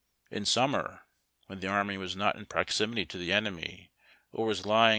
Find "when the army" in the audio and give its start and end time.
1.45-1.95